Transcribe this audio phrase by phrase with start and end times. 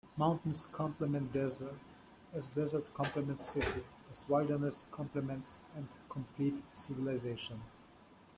[0.17, 1.77] Mountains complement desert
[2.33, 7.61] as desert complements city, as wilderness complements and complete civilization.